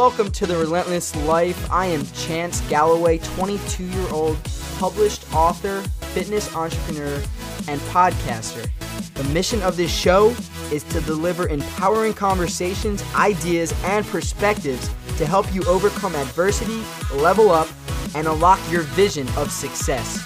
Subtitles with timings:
[0.00, 1.70] welcome to The Relentless Life.
[1.70, 4.38] I am Chance Galloway, 22 year old
[4.78, 5.82] published author,
[6.14, 7.22] fitness entrepreneur,
[7.68, 8.66] and podcaster.
[9.12, 10.34] The mission of this show
[10.72, 16.82] is to deliver empowering conversations, ideas, and perspectives to help you overcome adversity,
[17.14, 17.68] level up,
[18.14, 20.16] and unlock your vision of success.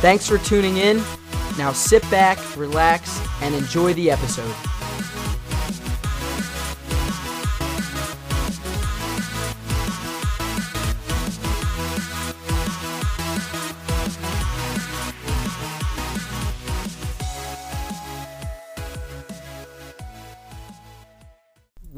[0.00, 1.02] Thanks for tuning in.
[1.58, 4.54] Now sit back, relax, and enjoy the episode.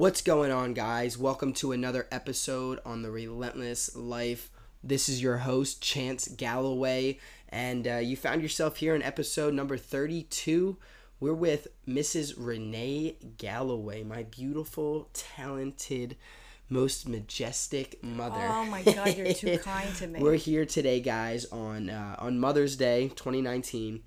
[0.08, 1.18] What's going on, guys?
[1.18, 4.50] Welcome to another episode on the Relentless Life.
[4.82, 7.18] This is your host, Chance Galloway,
[7.50, 10.78] and uh, you found yourself here in episode number 32.
[11.20, 12.32] We're with Mrs.
[12.38, 16.16] Renee Galloway, my beautiful, talented,
[16.70, 18.48] most majestic mother.
[18.48, 20.20] Oh my God, you're too kind to me.
[20.20, 24.02] We're here today, guys, on uh, on Mother's Day, 2019,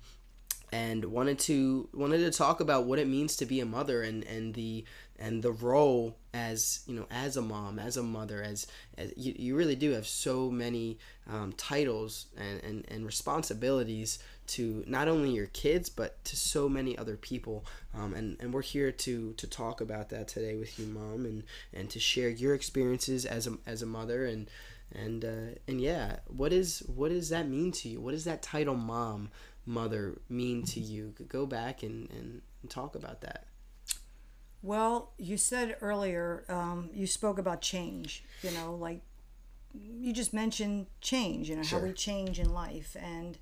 [0.72, 4.24] and wanted to wanted to talk about what it means to be a mother and
[4.24, 4.84] and the
[5.18, 9.34] and the role as you know as a mom as a mother as, as you,
[9.36, 10.98] you really do have so many
[11.30, 16.96] um, titles and, and, and responsibilities to not only your kids but to so many
[16.98, 17.64] other people.
[17.94, 21.44] Um, and, and we're here to to talk about that today with you mom and
[21.72, 24.26] and to share your experiences as a, as a mother.
[24.26, 24.50] And
[24.94, 28.00] and uh, and yeah what is what does that mean to you?
[28.00, 29.30] What does that title mom
[29.66, 33.46] mother mean to you go back and, and, and talk about that
[34.62, 39.00] Well, you said earlier, um, you spoke about change, you know, like
[39.74, 42.94] you just mentioned change, you know, how we change in life.
[43.00, 43.38] And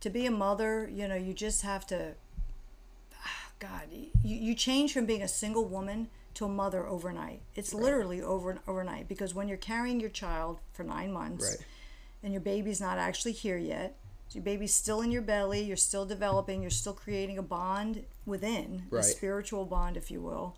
[0.00, 2.12] to be a mother, you know, you just have to,
[3.58, 7.40] God, you, you change from being a single woman to a mother overnight.
[7.54, 11.66] It's literally over overnight because when you're carrying your child for nine months Right.
[12.22, 13.96] and your baby's not actually here yet,
[14.28, 18.04] so your baby's still in your belly, you're still developing, you're still creating a bond
[18.24, 20.56] within, a spiritual bond, if you will.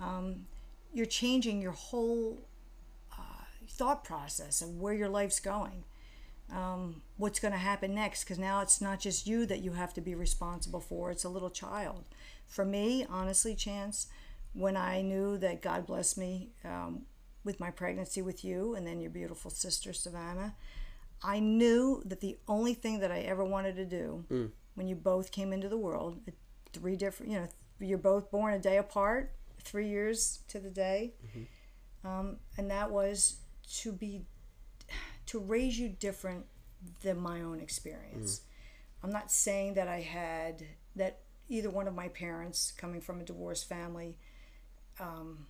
[0.00, 0.46] Um,
[0.94, 2.38] you're changing your whole
[3.12, 5.84] uh, thought process of where your life's going.
[6.50, 8.24] Um, what's going to happen next?
[8.24, 11.28] Because now it's not just you that you have to be responsible for, it's a
[11.28, 12.04] little child.
[12.46, 14.06] For me, honestly, Chance,
[14.54, 17.02] when I knew that God blessed me um,
[17.44, 20.54] with my pregnancy with you and then your beautiful sister, Savannah,
[21.22, 24.24] I knew that the only thing that I ever wanted to do
[24.74, 26.20] when you both came into the world,
[26.72, 27.48] three different, you know,
[27.80, 29.32] you're both born a day apart,
[29.62, 31.14] three years to the day,
[32.04, 33.36] um, and that was
[33.80, 34.22] to be,
[35.26, 36.44] to raise you different
[37.02, 38.42] than my own experience.
[39.02, 40.64] I'm not saying that I had
[40.96, 44.16] that either one of my parents, coming from a divorced family,
[45.00, 45.46] um,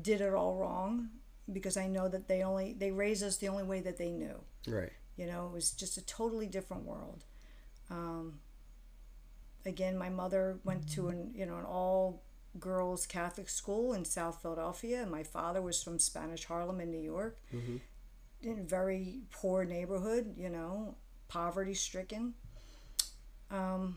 [0.00, 1.08] did it all wrong
[1.52, 4.40] because I know that they only they raised us the only way that they knew.
[4.66, 7.24] Right You know, it was just a totally different world.
[7.90, 8.40] Um,
[9.66, 12.22] again, my mother went to an you know an all
[12.58, 17.00] girls Catholic school in South Philadelphia, and my father was from Spanish Harlem in New
[17.00, 17.38] York,
[18.42, 20.34] in a very poor neighborhood.
[20.36, 20.96] You know,
[21.28, 22.34] poverty stricken.
[23.50, 23.96] Um,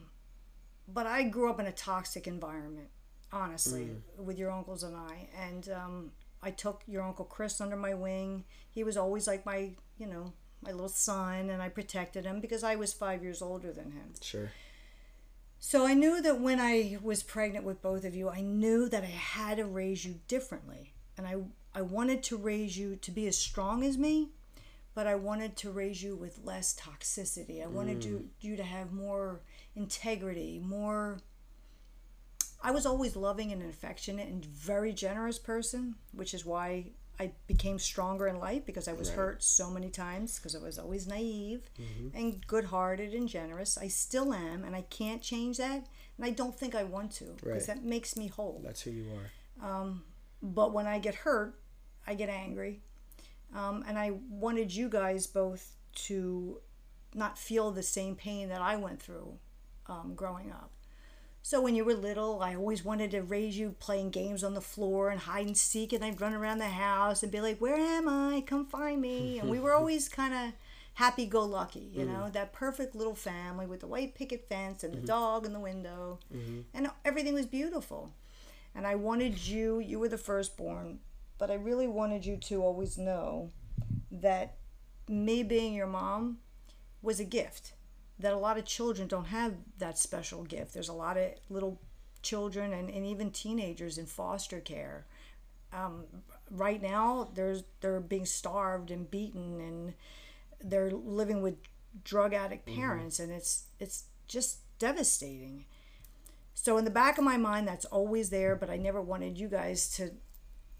[0.87, 2.89] but I grew up in a toxic environment,
[3.31, 6.11] honestly, with your uncles and I, and um,
[6.43, 8.43] I took your uncle Chris under my wing.
[8.69, 10.33] He was always like my, you know,
[10.65, 14.13] my little son, and I protected him because I was five years older than him.
[14.21, 14.51] sure
[15.59, 19.03] So I knew that when I was pregnant with both of you, I knew that
[19.03, 20.93] I had to raise you differently.
[21.17, 21.35] And I,
[21.73, 24.29] I wanted to raise you to be as strong as me,
[24.93, 27.63] but I wanted to raise you with less toxicity.
[27.63, 28.27] I wanted you, mm.
[28.41, 29.41] you to have more
[29.75, 31.19] integrity, more.
[32.61, 36.87] I was always loving and affectionate and very generous person, which is why
[37.19, 40.77] I became stronger in life because I was hurt so many times because I was
[40.77, 41.69] always naive
[42.13, 43.77] and good-hearted and generous.
[43.77, 45.87] I still am, and I can't change that,
[46.17, 47.75] and I don't think I want to because Right.
[47.77, 48.61] that makes me whole.
[48.63, 49.07] that's who you
[49.61, 50.01] are
[50.41, 51.59] But when I get hurt,
[52.05, 52.81] I get angry.
[53.53, 55.75] Um, and I wanted you guys both
[56.07, 56.59] to
[57.13, 59.39] not feel the same pain that I went through
[59.87, 60.71] um, growing up.
[61.45, 64.61] So when you were little, I always wanted to raise you playing games on the
[64.61, 67.75] floor and hide and seek, and I'd run around the house and be like, "Where
[67.75, 68.41] am I?
[68.47, 70.53] Come find me!" And we were always kind of
[70.95, 72.07] happy-go-lucky, you mm.
[72.07, 75.05] know, that perfect little family with the white picket fence and the mm-hmm.
[75.05, 76.61] dog in the window, mm-hmm.
[76.73, 78.11] and everything was beautiful.
[78.73, 80.97] And I wanted you, you were the firstborn,
[81.37, 83.51] but I really wanted you to always know
[84.09, 84.55] that
[85.07, 86.39] me being your mom
[87.03, 87.74] was a gift.
[88.19, 90.73] That a lot of children don't have that special gift.
[90.73, 91.79] There's a lot of little
[92.21, 95.05] children and, and even teenagers in foster care
[95.73, 96.05] Um,
[96.51, 99.93] right now, there's they're being starved and beaten, and
[100.63, 101.55] they're living with
[102.03, 105.65] drug addict parents, and it's it's just devastating.
[106.53, 109.47] So in the back of my mind, that's always there, but I never wanted you
[109.49, 110.11] guys to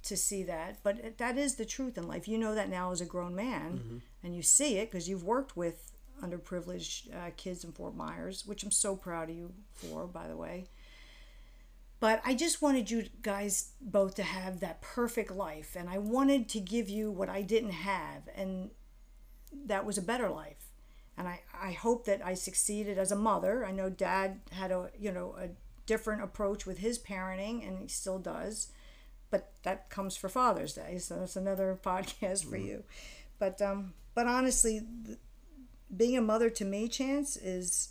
[0.04, 0.78] to see that.
[0.84, 2.28] But that is the truth in life.
[2.28, 3.82] You know that now as a grown man,
[4.24, 5.92] and you see it because you've worked with
[6.24, 10.38] underprivileged uh, kids in Fort Myers, which I'm so proud of you for, by the
[10.38, 10.66] way.
[12.00, 16.50] But I just wanted you guys both to have that perfect life, and I wanted
[16.50, 18.70] to give you what I didn't have, and
[19.66, 20.72] that was a better life.
[21.18, 23.66] And I, I hope that I succeeded as a mother.
[23.66, 25.50] I know Dad had a you know a
[25.86, 28.68] different approach with his parenting, and he still does.
[29.32, 32.84] But that comes for Father's Day, so that's another podcast for you.
[33.40, 34.82] But um, but honestly,
[35.96, 37.90] being a mother to me, Chance, is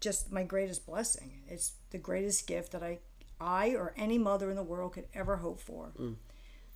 [0.00, 1.42] just my greatest blessing.
[1.48, 2.98] It's the greatest gift that I,
[3.40, 5.92] I or any mother in the world could ever hope for.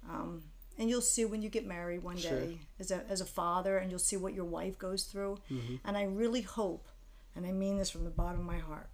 [0.09, 0.43] Um,
[0.79, 2.39] and you'll see when you get married one Sure.
[2.39, 5.39] day as a, as a father, and you'll see what your wife goes through.
[5.85, 6.87] And I really hope,
[7.35, 8.89] and I mean this from the bottom of my heart,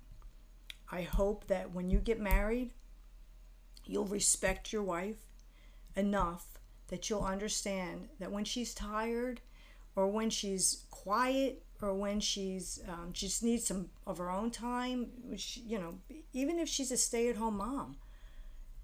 [0.90, 2.70] I hope that when you get married,
[3.84, 5.16] you'll respect your wife
[5.96, 6.46] enough
[6.88, 9.40] that you'll understand that when she's tired
[9.96, 14.50] or when she's quiet or when she's um, she just needs some of her own
[14.50, 15.98] time which you know
[16.32, 17.96] even if she's a stay-at-home mom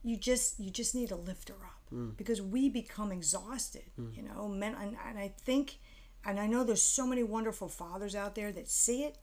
[0.02, 2.16] you just you just need to lift her up mm.
[2.16, 4.14] because we become exhausted mm.
[4.16, 5.78] you know men and, and i think
[6.24, 9.18] and i know there's so many wonderful fathers out there that see it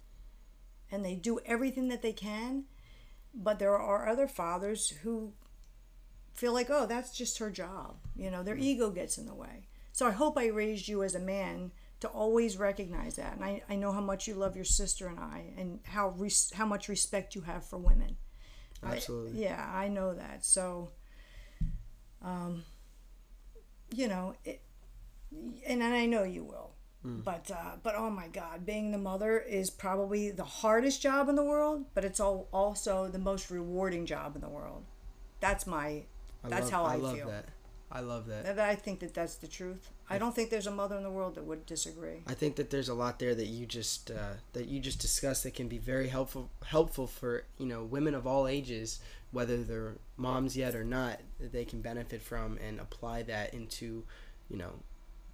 [0.91, 2.63] and they do everything that they can
[3.33, 5.33] but there are other fathers who
[6.33, 7.95] feel like oh that's just her job.
[8.15, 8.61] You know their mm.
[8.61, 11.71] ego gets in the way so i hope i raised you as a man
[12.01, 13.33] to always recognize that.
[13.35, 16.51] And i, I know how much you love your sister and i and how res-
[16.53, 18.17] how much respect you have for women.
[18.83, 19.41] I- Absolutely.
[19.41, 20.43] yeah i know that.
[20.45, 20.91] So
[22.21, 22.63] um
[23.99, 24.59] you know it,
[25.65, 26.71] and, and i know you will.
[27.23, 31.35] But uh, but oh my god being the mother is probably the hardest job in
[31.35, 34.83] the world but it's all, also the most rewarding job in the world.
[35.39, 35.87] That's my
[36.43, 37.27] I that's love, how i, love feel.
[37.29, 37.45] that.
[37.95, 38.45] I love that.
[38.45, 39.89] and I think that that's the truth.
[40.09, 42.23] I don't think there's a mother in the world that would disagree.
[42.27, 45.43] I think that there's a lot there that you just uh, that you just discussed
[45.43, 48.99] that can be very helpful helpful for you know women of all ages,
[49.31, 54.03] whether they're moms yet or not, that they can benefit from and apply that into,
[54.49, 54.73] you know,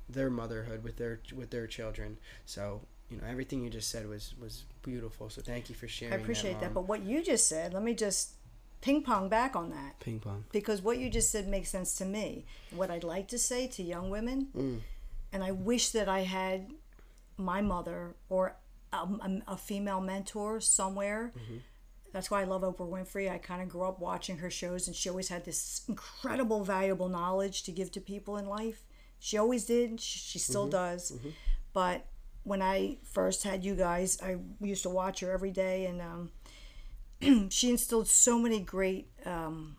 [0.08, 2.18] their motherhood with their with their children.
[2.46, 5.32] So you know everything you just said was was beautiful.
[5.32, 6.14] So thank you for sharing.
[6.14, 6.68] I appreciate that.
[6.68, 6.74] Mom.
[6.74, 8.34] But what you just said, let me just
[8.82, 10.44] ping pong back on that ping pong.
[10.52, 12.46] because what you just said makes sense to me.
[12.72, 14.80] What I'd like to say to young women, Mm.
[15.34, 16.72] and I wish that I had
[17.38, 18.56] my mother or
[18.94, 19.08] a,
[19.48, 21.32] a, female mentor somewhere.
[21.38, 21.58] Mm-hmm.
[22.12, 23.32] That's why I love Oprah Winfrey.
[23.32, 27.08] I kind of grew up watching her shows, and she always had this incredible, valuable
[27.08, 28.84] knowledge to give to people in life.
[29.20, 30.02] She always did.
[30.02, 30.72] She, she still Mm-hmm.
[30.72, 31.14] does.
[31.74, 32.06] But
[32.44, 36.32] when I first had you guys, I used to watch her every day, and um,
[37.50, 39.78] she instilled so many great, um,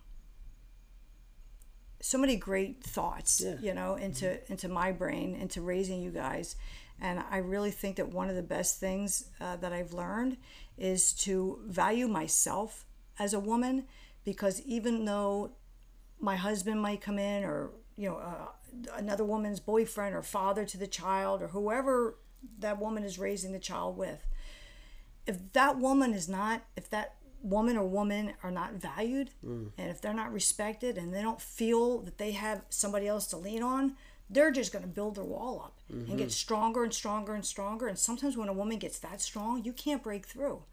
[2.01, 3.55] so many great thoughts, Yeah.
[3.61, 6.55] you know, into into my brain, into raising you guys.
[7.01, 10.37] And I really think that one of the best things uh, that I've learned
[10.77, 12.85] is to value myself
[13.19, 13.85] as a woman,
[14.23, 15.51] because even though
[16.19, 18.47] my husband might come in, or you know, uh,
[18.95, 22.17] another woman's boyfriend or father to the child, or whoever
[22.59, 24.25] that woman is raising the child with,
[25.25, 29.69] if that woman is not, if that woman or woman are not valued, mm.
[29.77, 33.37] and if they're not respected, and they don't feel that they have somebody else to
[33.37, 33.95] lean on,
[34.29, 36.29] they're just going to build their wall up and get mm-hmm.
[36.29, 37.87] stronger and stronger and stronger.
[37.87, 40.63] And sometimes when a woman gets that strong, you can't break through,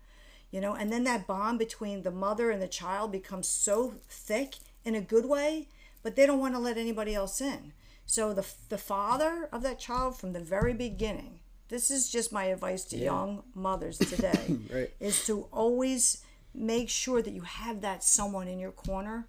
[0.50, 0.74] you know.
[0.74, 5.00] And then that bond between the mother and the child becomes so thick in a
[5.00, 5.68] good way,
[6.02, 7.72] but they don't want to let anybody else in.
[8.06, 11.40] So the the father of that child from the very beginning.
[11.68, 14.90] This is just my advice to young mothers today Right.
[14.98, 19.26] is to always make sure that you have that someone in your corner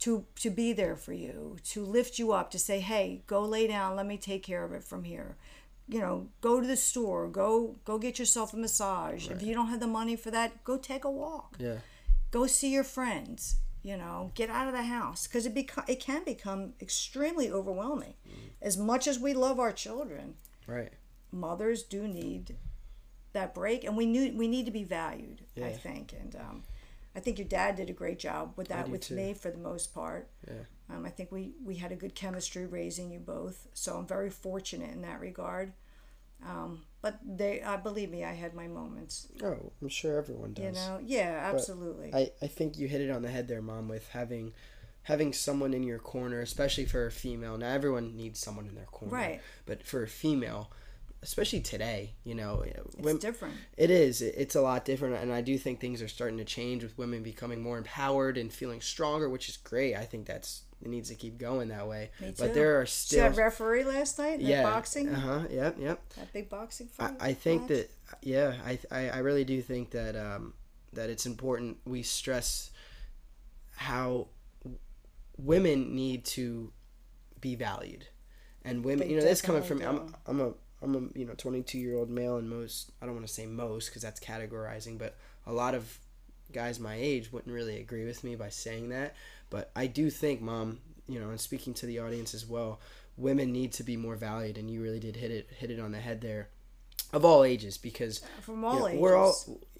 [0.00, 3.66] to to be there for you, to lift you up, to say, "Hey, go lay
[3.66, 5.36] down, let me take care of it from here."
[5.88, 9.28] You know, go to the store, go go get yourself a massage.
[9.28, 11.56] If you don't have the money for that, go take a walk.
[11.58, 11.78] Yeah.
[12.30, 16.00] Go see your friends, you know, get out of the house because it beco- it
[16.00, 18.14] can become extremely overwhelming.
[18.26, 18.50] Mm.
[18.62, 20.92] As much as we love our children, Right.
[21.30, 22.56] mothers do need
[23.34, 26.62] that break and we knew we need to be valued i think and um,
[27.14, 29.14] i think your dad did a great job with that with too.
[29.14, 30.54] me for the most part Yeah.
[30.96, 34.30] um, i think we we had a good chemistry raising you both so i'm very
[34.30, 35.72] fortunate in that regard
[36.46, 40.64] um, but they uh, believe me i had my moments Oh, I'm sure everyone does.
[40.64, 43.88] you know yeah absolutely I, I think you hit it on the head there, Mom,
[43.88, 44.52] with having
[45.04, 47.58] having someone in your corner, especially for a female.
[47.58, 49.40] Now everyone needs someone in their corner, Right.
[49.66, 50.70] But for a female,
[51.24, 53.54] especially today, you know, It's women, different.
[53.76, 54.22] it is.
[54.22, 57.22] It's a lot different, and I do think things are starting to change with women
[57.22, 59.96] becoming more empowered and feeling stronger, which is great.
[59.96, 62.10] I think that's it needs to keep going that way.
[62.20, 64.40] Me But there are still that referee last night?
[64.40, 65.08] Yeah, boxing?
[65.08, 65.40] Uh huh.
[65.50, 65.76] Yep.
[65.80, 66.08] Yep.
[66.16, 67.16] That big boxing I, fight?
[67.20, 67.68] I think match?
[67.70, 67.90] that
[68.22, 70.52] yeah, I, I I really do think that um
[70.92, 72.70] that it's important we stress
[73.76, 74.28] how
[75.38, 76.72] women need to
[77.40, 78.06] be valued,
[78.64, 79.08] and women.
[79.08, 80.52] You know, this coming from I'm I'm a
[80.84, 83.46] I'm a you know 22 year old male, and most I don't want to say
[83.46, 85.98] most because that's categorizing, but a lot of
[86.52, 89.14] guys my age wouldn't really agree with me by saying that.
[89.50, 92.80] But I do think, mom, you know, and speaking to the audience as well,
[93.16, 95.92] women need to be more valued, and you really did hit it hit it on
[95.92, 96.48] the head there,
[97.12, 99.00] of all ages, because From you all know, ages.
[99.00, 99.34] we're all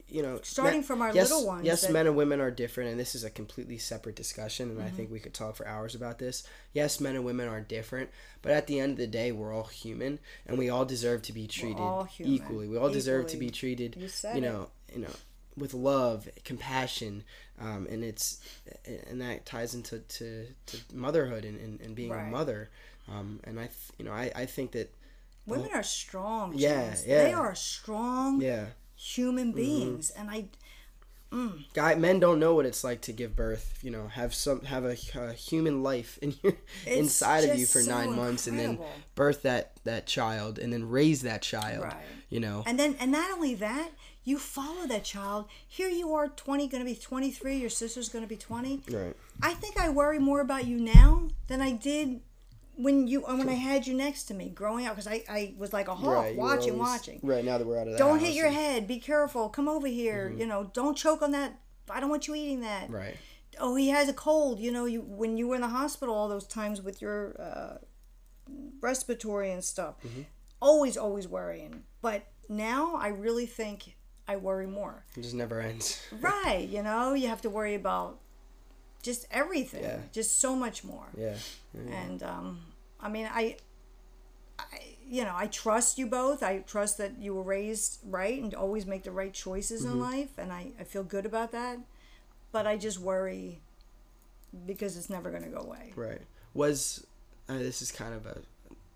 [0.09, 2.51] you know Starting men- from our yes, little ones Yes, that- men and women are
[2.51, 4.97] different, and this is a completely separate discussion, and I Mm-hmm.
[4.97, 6.45] think we could talk for hours about this.
[6.73, 8.11] Yes, men and women are different,
[8.43, 11.33] but at the end of the day, we're all human, and we all deserve to
[11.33, 11.77] be treated
[12.19, 12.69] equally.
[12.69, 14.41] We all deserve to be treated, You you it.
[14.41, 15.15] know, you know,
[15.57, 17.23] with love, compassion,
[17.61, 18.41] um, and it's
[19.09, 22.71] and that ties into to, to motherhood and, and, and being a mother.
[23.09, 23.69] Um, and I,
[23.99, 24.93] you know, I, I think that
[25.47, 26.55] Women are strong.
[26.57, 27.25] Yeah, yeah.
[27.25, 29.57] They are strong yeah, human mm-hmm.
[29.57, 30.11] beings.
[30.11, 30.47] And I,
[31.33, 31.65] mm.
[31.75, 34.85] guy men don't know what it's like to give birth you know have some have
[34.85, 36.55] a, a human life in your
[36.87, 38.79] inside of you for so nine months and then
[39.17, 41.97] birth that that child and then raise that child Right.
[42.29, 43.91] you know and then, and not only that,
[44.25, 45.47] you follow that child.
[45.69, 47.57] Here you are, 20, going to be 23.
[47.57, 48.83] Your sister's going to be 20.
[48.91, 52.21] right I think I worry more about you now than I did
[52.77, 55.55] when you uh, when I had you next to me growing up because I, I
[55.57, 57.21] was like a hawk right watching always- watching.
[57.23, 59.69] right now that we're out of the don't hit your and- head be careful come
[59.69, 60.41] over here mm-hmm.
[60.41, 62.91] you know don't choke on that I don't want you eating that.
[62.91, 63.17] Right.
[63.59, 66.29] Oh he has a cold you know you when you were in the hospital all
[66.29, 67.79] those times with your uh,
[68.81, 70.23] respiratory and stuff mm-hmm.
[70.61, 71.85] always always worrying.
[72.03, 75.05] But now I really think I worry more.
[75.17, 76.03] It just never ends.
[76.21, 78.21] Right you know you have to worry about
[79.05, 79.99] just everything Yeah.
[80.13, 81.37] just so much more yeah
[82.03, 82.61] and um,
[83.01, 83.57] I mean, I,
[84.59, 84.65] I,
[85.07, 86.43] you know, I trust you both.
[86.43, 90.39] I trust that you were raised right and always make the right choices in life,
[90.39, 91.79] and I, I feel good about that.
[92.53, 93.61] But I just worry
[94.67, 95.93] because it's never going to go away.
[95.97, 96.21] right
[96.55, 97.05] was
[97.49, 98.39] uh, this is kind of a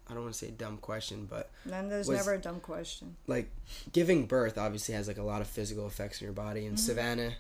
[0.09, 2.61] I don't want to say a dumb question but then there's Was- never a dumb
[2.61, 3.17] question.
[3.27, 3.51] like
[3.93, 7.33] giving birth obviously has like a lot of physical effects on your body and savannah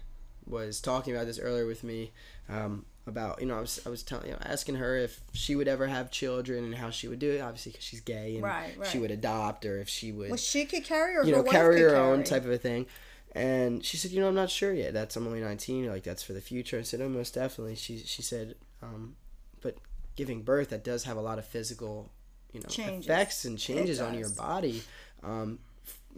[0.49, 2.13] was talking about this earlier with me
[2.49, 5.55] um, about you know I was I was telling you know, asking her if she
[5.57, 8.45] would ever have children and how she would do it obviously because she's gay and
[8.45, 11.43] Right, she would adopt or if she would Well, she could carry or you know
[11.43, 12.87] carry her own type of a thing.
[13.33, 14.95] And she said you know I'm not sure yet.
[14.95, 16.79] That's I'm only 19 like that's for the future.
[16.79, 17.77] I said oh most definitely.
[17.77, 19.17] She she said um,
[19.61, 19.77] but
[20.17, 22.11] giving birth that does have a lot of physical
[22.53, 23.07] you know Changes.
[23.07, 24.83] effects and changes on your body.
[25.23, 25.59] Um,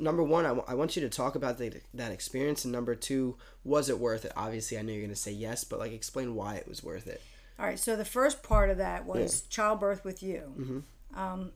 [0.01, 2.95] number one, I, w- I want you to talk about the, that experience, and number
[2.95, 4.33] two, was it worth it?
[4.37, 7.07] Obviously, I know you're going to say yes, but like explain why it was worth
[7.07, 7.21] it.
[7.59, 7.79] All right.
[7.79, 10.85] So the first part of that was childbirth with you.
[11.15, 11.53] Um,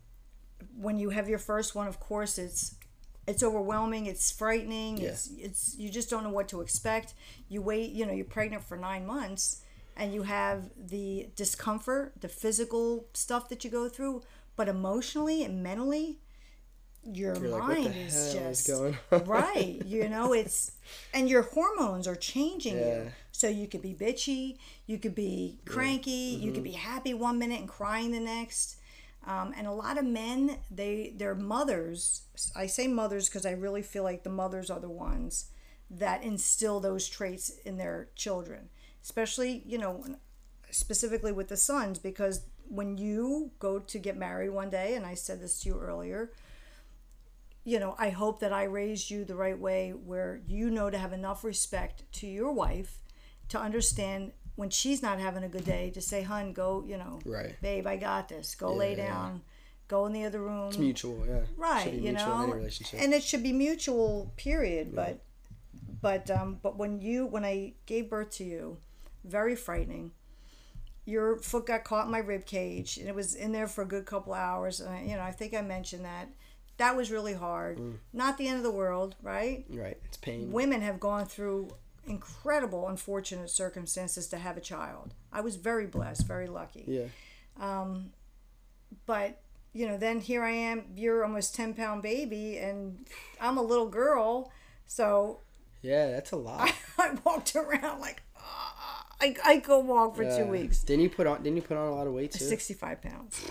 [0.77, 2.75] when you have your first one, of course, it's
[3.27, 4.07] it's overwhelming.
[4.07, 4.99] It's frightening.
[5.13, 7.15] It's it's you just don't know what to expect.
[7.49, 7.93] You wait.
[7.93, 9.63] You know, you're pregnant for nine months,
[9.97, 14.23] and you have the discomfort, the physical stuff that you go through,
[14.57, 16.19] but emotionally and mentally.
[17.13, 19.25] Your You're like, mind the is is just going on?
[19.27, 20.73] right you know it's
[21.13, 23.05] and your hormones are changing Yeah.
[23.05, 24.57] you so you could be bitchy
[24.87, 26.55] you could be cranky you Mm-hmm.
[26.55, 28.77] could be happy one minute and crying the next
[29.27, 32.23] um, and a lot of men they their mothers
[32.57, 35.47] i say mothers because i really feel like the mothers are the ones
[35.91, 38.69] that instill those traits in their children
[39.03, 40.05] especially you know
[40.71, 45.15] specifically with the sons because when you go to get married one day and i
[45.15, 46.31] said this to you earlier
[47.65, 50.99] you know, I hope that I raised you the right way where you know to
[50.99, 52.99] have enough respect to your wife
[53.49, 57.19] to understand when she's not having a good day to say, hun, go, you know,
[57.25, 57.57] Right.
[57.61, 58.55] babe, I got this.
[58.55, 59.09] Go lay yeah.
[59.09, 59.43] down,
[59.89, 60.69] go in the other room.
[60.69, 61.41] It's mutual, yeah.
[61.57, 62.53] right, you know.
[62.93, 64.95] And it should be mutual, period.
[64.95, 65.21] But
[66.01, 68.79] but um but when you when I gave birth to you,
[69.25, 70.13] very frightening.
[71.07, 73.87] Your foot got caught in my rib cage, and it was in there for a
[73.87, 74.81] good couple hours.
[74.81, 76.29] And I, you know, I think I mentioned that.
[76.77, 77.79] That was really hard.
[77.79, 77.95] Mm.
[78.13, 79.65] Not the end of the world, right?
[79.71, 79.97] right.
[80.05, 80.51] It's pain.
[80.51, 81.71] Women have gone through
[82.07, 85.15] incredible, unfortunate circumstances to have a child.
[85.33, 86.85] I was very blessed, very lucky.
[86.87, 87.05] Yeah.
[87.61, 88.11] Um,
[89.07, 89.41] But
[89.73, 90.85] you know, then here I am.
[90.97, 93.07] You're almost ten pound baby, and
[93.41, 94.51] I'm a little girl.
[94.87, 95.41] So
[95.83, 96.73] Yeah, that's a lot.
[96.99, 100.39] I walked around like, ah, I, I go walk for Yeah.
[100.39, 100.83] two weeks.
[100.83, 101.43] Didn't you put on?
[101.43, 102.45] Didn't you put on a lot of weight too?
[102.45, 103.45] 65 pounds.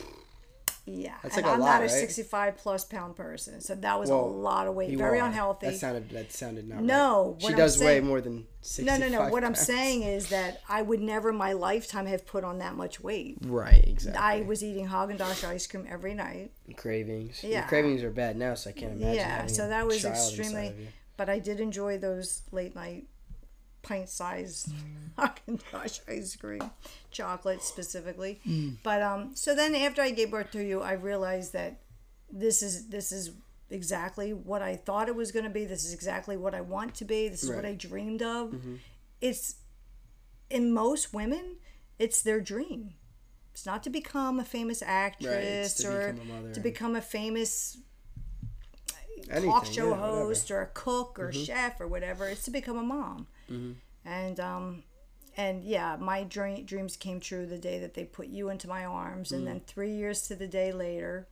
[0.85, 1.13] Yeah.
[1.23, 1.91] That's and like I'm lot, not a right?
[1.91, 3.61] 65 plus pound person.
[3.61, 4.97] So that was a lot of weight.
[4.97, 5.25] Very are.
[5.27, 5.67] unhealthy.
[5.67, 6.09] That sounded.
[6.09, 6.83] That sounded not.
[6.83, 7.41] No, right.
[7.41, 8.99] she I'm does weigh more than no, sixty-five.
[8.99, 9.25] no, no.
[9.25, 9.29] No.
[9.31, 12.75] What I'm saying is that I would never in my lifetime have put on that
[12.75, 13.37] much weight.
[13.45, 13.83] Right.
[13.87, 14.21] Exactly.
[14.21, 16.51] I was eating Haagen Dazs ice cream every night.
[16.75, 17.41] cravings.
[17.43, 17.67] Your Yeah.
[17.67, 19.15] cravings are bad now, so I can't imagine.
[19.15, 20.89] yeah, so that was extremely.
[21.15, 23.05] But I did enjoy those late night
[23.83, 24.69] pint sized
[25.17, 26.71] Dazs ice cream,
[27.11, 28.39] chocolate specifically.
[28.47, 28.77] Mm.
[28.81, 31.81] But um, so then after I gave birth to you, I realized that
[32.31, 33.31] this is this is
[33.69, 35.65] exactly what I thought it was going to be.
[35.65, 37.27] This is exactly what I want to be.
[37.27, 38.49] This is what I dreamed of.
[38.51, 38.75] Mm-hmm.
[39.21, 39.55] It's
[40.49, 41.57] in most women,
[41.99, 42.93] it's their dream.
[43.53, 47.77] It's not to become a famous actress to or become to become a famous
[49.29, 50.07] Anything, talk show yeah, whatever.
[50.07, 50.27] Mm-hmm.
[50.27, 52.27] host or a cook or chef or whatever.
[52.27, 53.27] It's to become a mom.
[54.05, 54.83] And um,
[55.37, 58.85] and yeah, my dream, dreams came true the day that they put you into my
[58.85, 59.45] arms, and Mm.
[59.45, 61.27] then three years to the day later,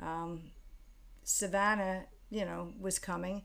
[0.00, 0.50] um,
[1.24, 3.42] Savannah, you know, was coming.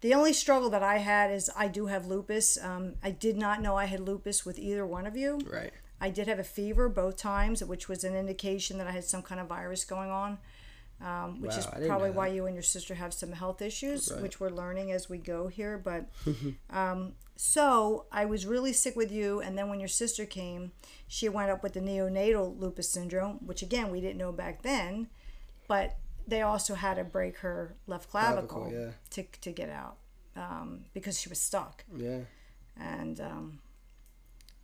[0.00, 2.56] The only struggle that I had is I do have lupus.
[2.62, 5.40] Um, I did not know I had lupus with either one of you.
[5.44, 5.72] Right.
[6.00, 9.22] I did have a fever both times, which was an indication that I had some
[9.22, 10.38] kind of virus going on,
[11.00, 14.22] um, which Wow, is probably why you and your sister have some health issues, Right.
[14.22, 15.78] which we're learning as we go here.
[15.78, 16.06] But
[16.70, 20.72] um, so I was really sick with you, and then when your sister came,
[21.06, 25.06] she went up with the neonatal lupus syndrome, which again we didn't know back then,
[25.68, 28.90] but they also had to break her left clavicle, Clavicle, yeah.
[29.10, 29.96] to to get out
[30.36, 32.20] um, because she was stuck Yeah.
[32.76, 33.60] and um,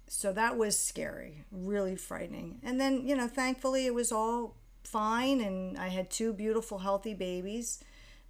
[0.07, 5.41] so that was scary really frightening and then you know thankfully it was all fine
[5.41, 7.83] and i had two beautiful healthy babies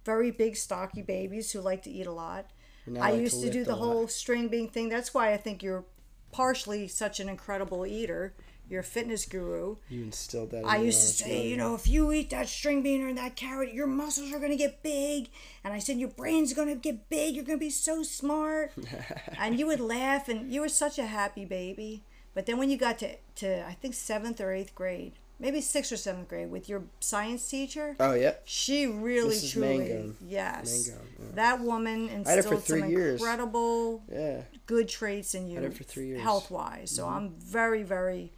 [0.03, 2.47] very big stocky babies who like to eat a lot
[2.87, 3.79] I like to used to lift do the lot.
[3.85, 5.85] whole string bean thing that's why i think you're
[6.31, 8.33] partially such an incredible eater
[8.67, 10.59] you're a fitness guru You instilled that.
[10.63, 11.47] in I used to say, young.
[11.51, 14.49] you know, if you eat that string bean or that carrot, your muscles are going
[14.49, 15.29] to get big.
[15.63, 17.35] And I said, your brain's going to get big.
[17.35, 18.71] You're going to be so smart.
[19.39, 22.01] and you would laugh, and you were such a happy baby.
[22.33, 25.91] But then when you got to, to I think, seventh or eighth grade, maybe sixth
[25.91, 28.35] or seventh grade, with your science teacher, Oh yeah.
[28.45, 29.51] she really, Mrs.
[29.53, 30.17] truly, Mangum.
[30.25, 30.87] yes.
[30.89, 31.25] Mangum, yeah.
[31.35, 33.19] That woman instilled some years.
[33.21, 34.41] incredible Yeah.
[34.65, 36.17] good traits in you her for three years.
[36.17, 36.23] Mm-hmm.
[36.23, 36.91] health wise.
[36.91, 38.31] So I'm very, very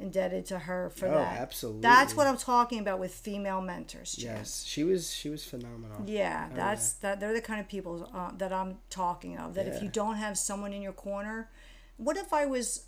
[0.00, 1.40] indebted to her for Oh, that.
[1.40, 1.80] absolutely.
[1.82, 4.12] That's what I'm talking about with female mentors.
[4.12, 4.36] Jen.
[4.36, 4.64] Yes.
[4.64, 5.12] She was.
[5.12, 6.04] She was phenomenal.
[6.06, 7.18] Yeah, that's that.
[7.18, 9.54] They're the kind of people uh, that I'm talking of.
[9.54, 11.50] That if you don't have someone in your corner,
[11.96, 12.84] what if I was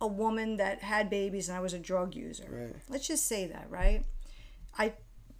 [0.00, 2.46] a woman that had babies and I was a drug user?
[2.50, 2.76] Right.
[2.88, 4.04] Let's just say that, right?
[4.78, 4.92] I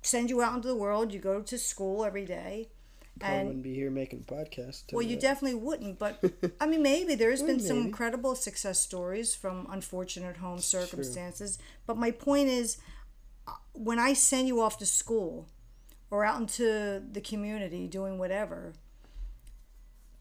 [0.03, 1.13] send you out into the world.
[1.13, 2.69] You go to school every day,
[3.19, 4.93] Probably and wouldn't be here making a podcast.
[4.93, 5.17] well, you definitely.
[5.17, 6.23] definitely wouldn't, but
[6.61, 11.59] I mean, maybe there's been some incredible success stories from unfortunate home circumstances.
[11.87, 12.79] But my point is,
[13.47, 15.49] uh, when I send you off to school
[16.11, 18.75] or out into the community doing whatever,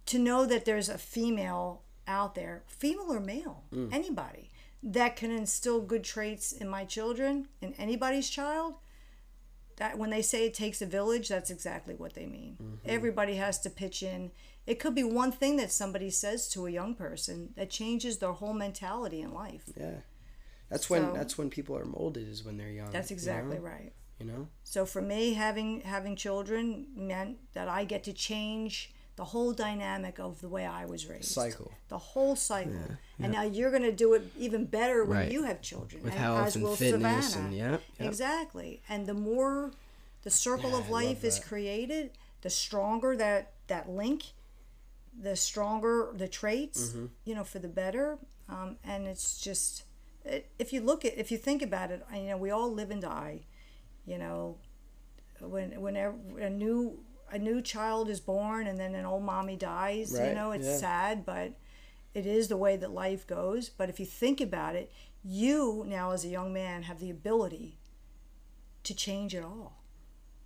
[0.07, 3.93] to know that there's a female out there, female or male, Mm.
[3.93, 4.49] anybody,
[4.83, 8.75] that can instill good traits in my children, in anybody's child,
[9.77, 12.57] that when they say it takes a village, that's exactly what they mean.
[12.61, 12.75] Mm-hmm.
[12.89, 14.31] Everybody has to pitch in.
[14.65, 18.31] It could be one thing that somebody says to a young person that changes their
[18.33, 19.69] whole mentality in life.
[19.75, 20.01] Yeah.
[20.69, 21.03] That's when.
[21.03, 22.27] So- that's when people are molded.
[22.27, 22.91] Is when they're young.
[22.91, 23.63] That's you exactly know?
[23.63, 23.93] right.
[24.19, 24.47] You know.
[24.63, 30.19] So for me, having having children meant that I get to change the whole dynamic
[30.19, 31.25] of the way I was raised.
[31.25, 31.71] Cycle.
[31.89, 32.73] The whole cycle.
[33.19, 35.31] And now you're going to do it even better when Right.
[35.31, 36.03] you have children.
[36.03, 37.47] With and health as and will fitness Savannah.
[37.47, 37.81] and yep.
[37.99, 38.07] yep.
[38.07, 38.81] Exactly.
[38.87, 39.71] And the more
[40.23, 44.21] the circle Yeah, of life is created, the stronger that that link,
[45.19, 47.05] the stronger the traits, Mm-hmm.
[47.25, 48.17] you know, for the better.
[48.47, 49.83] Um, and it's just,
[50.23, 52.91] it, if you look at, if you think about it, you know, we all live
[52.91, 53.41] and die.
[54.05, 54.57] You know,
[55.41, 56.99] when whenever a new
[57.31, 60.77] a new child is born and then an old mommy dies, you know, it's yeah.
[60.77, 61.53] sad, but
[62.13, 63.69] it is the way that life goes.
[63.69, 64.91] But if you think about it,
[65.23, 67.79] you now as a young man have the ability
[68.83, 69.83] to change it all,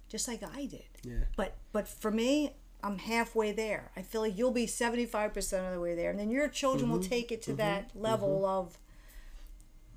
[0.09, 0.83] just like I did.
[1.03, 1.25] Yeah.
[1.35, 3.91] But but for me, I'm halfway there.
[3.95, 6.99] I feel like you'll be 75% of the way there, and then your children will
[6.99, 7.09] Mm-hmm.
[7.09, 8.79] take it to that level of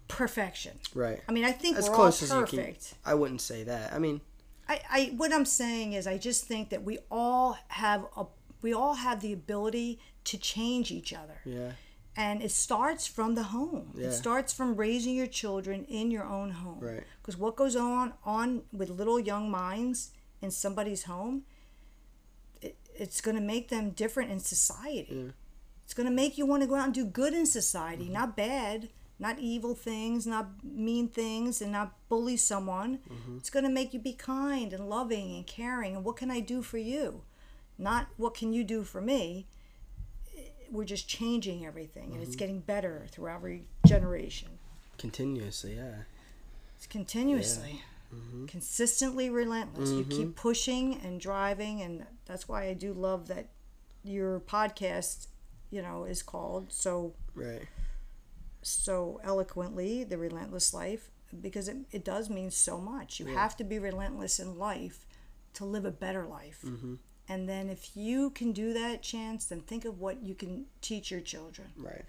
[0.08, 0.78] perfection.
[0.94, 1.20] Right.
[1.28, 2.76] I mean, I think as close as you can.
[3.04, 3.92] I wouldn't say that.
[3.92, 4.20] I mean,
[4.68, 8.26] I, I what I'm saying is I just think that we all have a
[8.62, 11.40] we all have the ability to change each other.
[11.44, 11.72] yeah.
[12.16, 13.90] And it starts from the home.
[13.96, 14.06] Yeah.
[14.06, 16.78] It starts from raising your children in your own home.
[16.78, 17.02] Right.
[17.20, 21.42] Because what goes on on with little young minds in somebody's home,
[22.62, 25.32] it, it's going to make them different in society.
[25.84, 28.14] It's going to make you want to go out and do good in society, mm-hmm.
[28.14, 32.98] not bad, not evil things, not mean things, and not bully someone.
[33.10, 33.38] Mm-hmm.
[33.38, 35.94] It's going to make you be kind and loving and caring.
[35.94, 37.22] And what can I do for you?
[37.78, 39.46] Not what can you do for me?
[40.70, 42.38] We're just changing everything, and it's mm-hmm.
[42.38, 44.48] getting better through every generation.
[44.98, 46.02] Continuously, yeah.
[46.76, 48.46] It's continuously, mm-hmm.
[48.46, 49.90] consistently relentless.
[49.90, 53.48] You keep pushing and driving, and that's why I do love that
[54.02, 55.28] your podcast,
[55.70, 57.62] you know, is called so Right.
[58.64, 63.18] So eloquently the relentless life because it, it does mean so much.
[63.20, 65.06] You have to be relentless in life
[65.54, 66.60] to live a better life.
[66.64, 66.94] Mm-hmm.
[67.28, 71.10] And then if you can do that, chance, then think of what you can teach
[71.10, 72.04] your children, Right.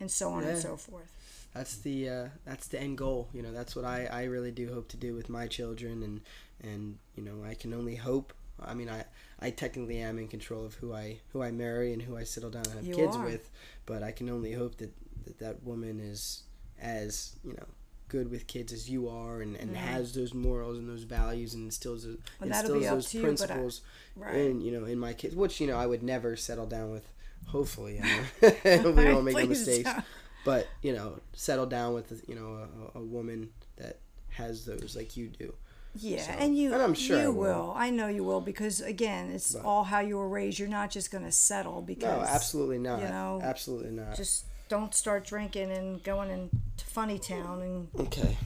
[0.00, 0.50] and so on Yeah.
[0.50, 1.10] and so forth.
[1.54, 3.28] That's the uh, that's the end goal.
[3.32, 6.20] You know, that's what I, I really do hope to do with my children, and
[6.60, 8.32] and you know, I can only hope.
[8.60, 9.04] I mean, I
[9.40, 12.50] I technically am in control of who I who I marry and who I settle
[12.50, 13.24] down and have You kids are.
[13.24, 13.50] with,
[13.86, 14.92] but I can only hope that
[15.24, 16.42] that, that woman is
[16.80, 17.66] as you know
[18.08, 21.64] good with kids as you are and, and has those morals and those values and
[21.64, 23.80] instills those, Well, instills those you, but I- principles
[24.16, 24.34] Right.
[24.36, 27.06] in you know in my kids which you know I would never settle down with
[27.48, 28.22] hopefully I know.
[28.92, 30.04] we don't make no mistakes don't.
[30.44, 33.98] but you know settle down with you know a, a woman that
[34.30, 35.52] has those like you do
[35.96, 37.36] Yeah, So- and you and I'm sure you I will.
[37.66, 37.72] will.
[37.76, 40.58] I know you will because again, it's all how you were raised.
[40.58, 44.44] You're not just going to settle because no absolutely not you know, absolutely not just
[44.68, 48.36] don't start drinking and going into funny town and okay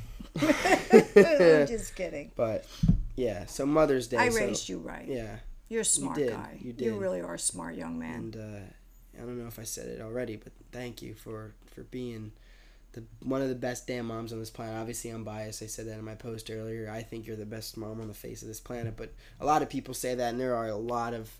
[0.40, 2.33] I'm just kidding.
[2.37, 2.66] but
[3.16, 5.07] yeah so mother's day I so, raised you right.
[5.07, 5.37] yeah
[5.68, 6.59] You're a smart did, guy.
[6.61, 6.85] you did.
[6.85, 8.14] You really are a smart young man.
[8.14, 11.83] and uh, I don't know if I said it already, but thank you for for
[11.83, 12.33] being
[12.92, 14.76] the one of the best damn moms on this planet.
[14.78, 15.62] Obviously, I'm biased.
[15.62, 16.88] I said that in my post earlier.
[16.90, 19.62] I think you're the best mom on the face of this planet, but a lot
[19.62, 21.31] of people say that, and there are a lot of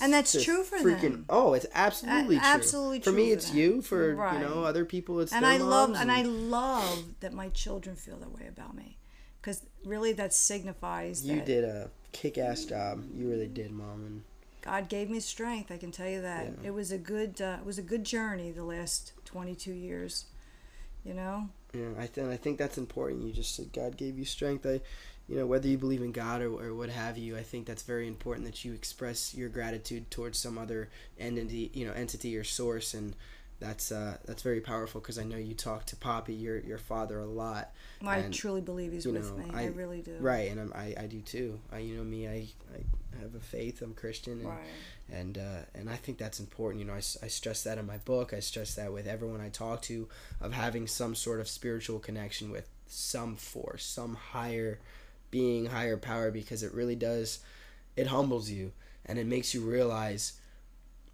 [0.00, 1.24] And that's true for freaking, them.
[1.28, 2.48] Oh, it's absolutely A- true.
[2.48, 3.12] absolutely true.
[3.12, 3.58] For me, for it's them.
[3.58, 3.82] you.
[3.82, 4.34] For Right.
[4.40, 7.96] you know other people, it's and I love moms and I love that my children
[7.96, 8.98] feel that way about me
[9.40, 13.04] because really that signifies You that did a kick-ass job.
[13.14, 14.22] You really did, mom, and
[14.62, 15.70] God gave me strength.
[15.70, 16.68] I can tell you that Yeah.
[16.68, 20.26] it was a good uh, it was a good journey the last 22 years.
[21.04, 23.22] You know, Yeah, I think I think that's important.
[23.22, 24.66] You just said God gave you strength.
[24.66, 24.80] I,
[25.28, 27.82] you know, whether you believe in God or, or what have you, I think that's
[27.82, 32.44] very important that you express your gratitude towards some other entity, you know, entity or
[32.44, 33.14] source, and
[33.58, 37.18] that's uh, that's very powerful because I know you talk to Poppy, your your father,
[37.18, 37.72] a lot.
[38.04, 39.46] I And, truly believe He's you with me.
[39.54, 40.16] I, I- really do.
[40.20, 41.58] Right, and I'm, I I do too.
[41.72, 43.80] I, you know me, I, I have a faith.
[43.82, 44.58] I'm Christian, and Right.
[45.10, 46.80] and uh, and I think that's important.
[46.80, 48.34] You know, I, I stress that in my book.
[48.34, 50.06] I stress that with everyone I talk to
[50.40, 54.78] of having some sort of spiritual connection with some force, some higher
[55.30, 57.40] being, higher power, because it really does.
[57.96, 58.72] It humbles you
[59.04, 60.34] and it makes you realize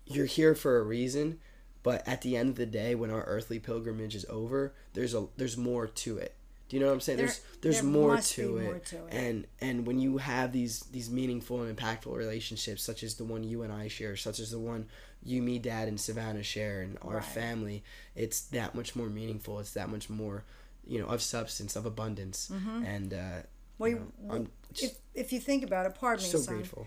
[0.06, 1.38] you're here for a reason.
[1.82, 5.26] But at the end of the day, when our earthly pilgrimage is over, there's a
[5.36, 6.34] there's more to it.
[6.68, 7.18] Do you know what I'm saying?
[7.18, 8.62] There- there's there's there more to, it.
[8.64, 9.12] more to it.
[9.12, 13.42] And and when you have these these meaningful and impactful relationships, such as the one
[13.42, 14.86] you and I share, such as the one
[15.24, 17.24] you, me, Dad, and Savannah share, and our Right.
[17.24, 19.58] family, it's that much more meaningful.
[19.60, 20.44] It's that much more,
[20.86, 23.40] you know, of substance, of abundance, and uh, Mm-hmm.
[23.78, 26.54] Well, you know, I'm If if you think about it, pardon me, so son.
[26.56, 26.86] grateful.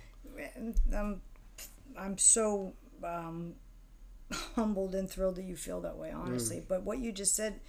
[0.96, 1.22] I'm
[1.98, 3.56] I'm so um,
[4.56, 6.58] humbled and thrilled that you feel that way, honestly.
[6.58, 6.68] Mm.
[6.68, 7.60] But what you just said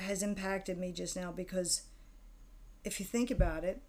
[0.00, 1.82] has impacted me just now because
[2.84, 3.82] if you think about it,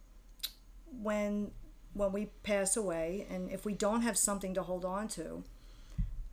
[1.02, 1.52] when
[1.94, 5.44] when we pass away and if we don't have something to hold on to,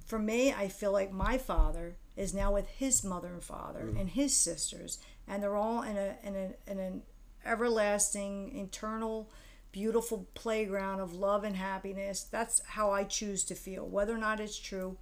[0.05, 4.11] for me, I feel like my father is now with his mother and father and
[4.11, 7.03] his sisters, and they're all in a in a in an
[7.45, 9.31] everlasting, eternal,
[9.73, 12.23] beautiful playground of love and happiness.
[12.25, 13.87] That's how I choose to feel.
[13.87, 14.97] Whether or not it's true,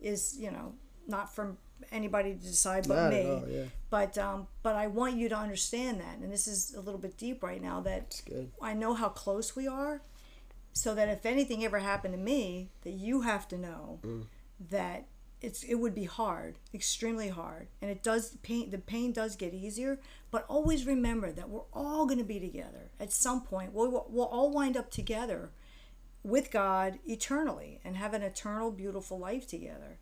[0.00, 0.74] is you know
[1.06, 1.58] not from
[1.92, 3.26] anybody to decide but Not me.
[3.30, 3.64] all, yeah.
[3.90, 7.16] But um, but I want you to understand that, and this is a little bit
[7.16, 7.80] deep right now.
[7.80, 8.50] That good.
[8.62, 10.00] I know how close we are,
[10.72, 14.26] so that if anything ever happened to me, that you have to know Mm.
[14.70, 15.06] that
[15.44, 18.70] it's it would be hard, extremely hard, and it does pain.
[18.70, 19.98] The pain does get easier,
[20.30, 23.72] but always remember that we're all going to be together at some point.
[23.72, 25.50] We'll we'll all wind up together
[26.22, 29.98] with God eternally and have an eternal, beautiful life together.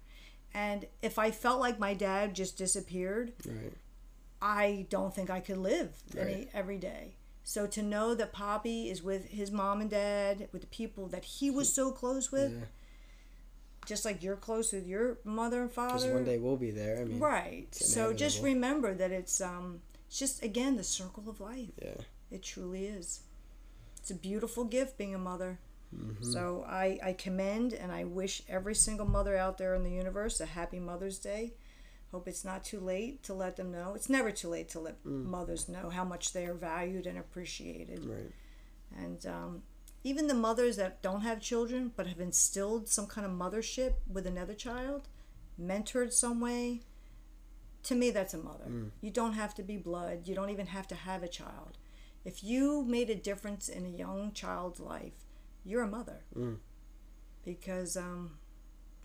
[0.55, 3.72] And if I felt like my dad just disappeared, Right.
[4.40, 7.16] I don't think I could live any, every day.
[7.44, 11.24] So to know that Poppy is with his mom and dad, with the people that
[11.24, 12.66] he was so close with, Yeah.
[13.86, 15.94] Just like you're close with your mother and father.
[15.94, 17.00] Because one day we'll be there.
[17.00, 17.74] I mean, right?
[17.74, 21.70] So just remember that it's um, it's just again the circle of life.
[21.80, 21.94] Yeah.
[22.30, 23.20] It truly is.
[23.98, 25.58] It's a beautiful gift being a mother.
[26.22, 30.40] So I, I commend and I wish every single mother out there in the universe
[30.40, 31.52] a happy Mother's Day.
[32.12, 33.92] Hope it's not too late to let them know.
[33.94, 38.06] It's never too late to let mothers know how much they are valued and appreciated.
[38.06, 38.32] Right.
[38.96, 39.62] And um,
[40.04, 44.26] even the mothers that don't have children but have instilled some kind of mothership with
[44.26, 45.08] another child,
[45.60, 46.80] mentored some way,
[47.84, 48.64] to me, that's a mother.
[49.00, 51.78] You don't have to be blood, you don't even have to have a child.
[52.24, 55.14] If you made a difference in a young child's life,
[55.64, 56.20] you're a mother.
[57.44, 58.38] Because um,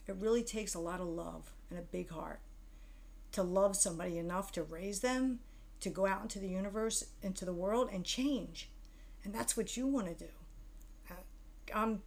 [0.07, 2.39] it really takes a lot of love and a big heart
[3.31, 5.39] to love somebody enough to raise them,
[5.79, 8.69] to go out into the universe, into the world, and change.
[9.23, 10.31] And that's what you want to do.
[11.73, 12.01] I'm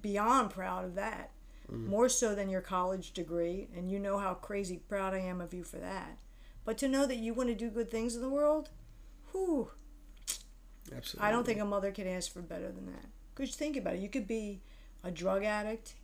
[0.00, 1.30] beyond proud of that.
[1.70, 1.86] Mm.
[1.86, 5.52] More so than your college degree, and you know how crazy proud I am of
[5.52, 6.18] you for that.
[6.64, 8.70] But to know that you want to do good things in the world,
[9.32, 9.70] whew,
[10.94, 11.28] Absolutely.
[11.28, 13.06] I don't think a mother can ask for better than that.
[13.34, 14.62] Because think about it, you could be
[15.02, 15.94] a drug addict.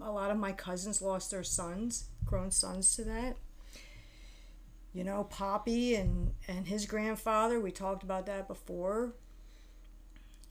[0.00, 3.36] A lot of my cousins lost their sons, grown sons, to that.
[4.92, 7.58] You know, Poppy and and his grandfather.
[7.58, 9.14] We talked about that before.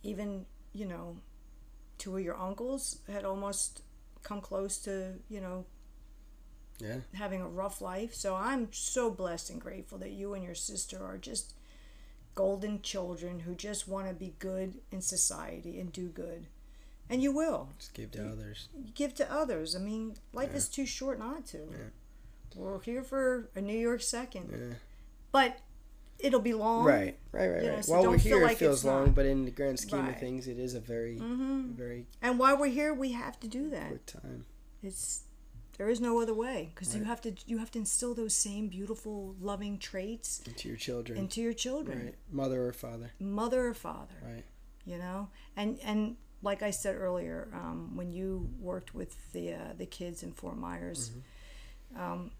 [0.04, 1.18] Even you know,
[1.98, 3.82] two of your uncles had almost
[4.24, 5.66] come close to you know
[6.80, 7.00] Yeah.
[7.14, 8.14] having a rough life.
[8.14, 11.54] So I'm so blessed and grateful that you and your sister are just
[12.34, 16.48] golden children who just want to be good in society and do good.
[17.10, 17.68] And you will.
[17.78, 18.70] Just give to others.
[18.96, 19.76] Give to others.
[19.76, 21.60] I mean, life is too short not to.
[22.56, 24.50] We're here for a New York second.
[24.50, 24.78] Yeah.
[25.34, 25.60] But
[26.24, 26.86] it'll be long.
[26.86, 27.86] Right, right, right, You know, right.
[27.86, 29.16] so While we're here, like it feels long, not.
[29.16, 30.14] but in the grand scheme Right.
[30.14, 31.72] of things, it is a very, Mm-hmm.
[31.74, 33.88] very And while we're here, we have to do that.
[33.90, 34.46] quick time.
[34.84, 35.24] It's
[35.78, 38.68] there is no other way because you have to you have to instill those same
[38.68, 41.18] beautiful, loving traits Into your children.
[41.18, 42.06] into your children.
[42.06, 42.16] right.
[42.32, 43.12] Mother or father.
[43.20, 44.44] mother or father Right.
[44.86, 49.74] you know and and like i said earlier um, when you worked with the uh,
[49.78, 51.12] the kids in fort myers
[51.98, 52.32] um,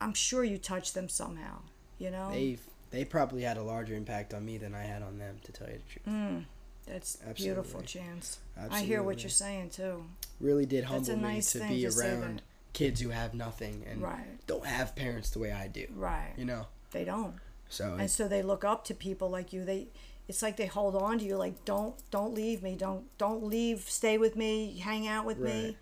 [0.00, 1.60] i'm sure you touched them somehow
[1.98, 2.58] you know They
[2.92, 5.68] they probably had a larger impact on me than I had on them, to tell
[5.68, 6.44] you the truth.
[6.86, 7.44] that's Absolutely.
[7.44, 8.38] beautiful chance
[8.70, 10.04] i hear what you're saying too
[10.40, 14.46] Really did humble nice me to be to around kids who have nothing and Right.
[14.46, 15.86] don't have parents the way I do.
[15.94, 16.66] right You know.
[16.90, 17.34] they don't
[17.68, 19.88] So and so they look up to people like you they
[20.28, 23.80] it's like they hold on to you like don't don't leave me don't don't leave
[23.88, 25.76] stay with me hang out with me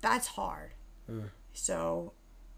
[0.00, 0.70] that's hard
[1.10, 1.30] Mm.
[1.54, 2.12] so